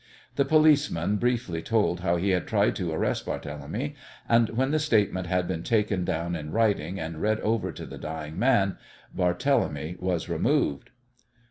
[0.35, 3.93] The policeman briefly told how he had tried to arrest Barthélemy,
[4.27, 7.99] and when the statement had been taken down in writing and read over to the
[7.99, 8.79] dying man
[9.15, 10.89] Barthélemy was removed.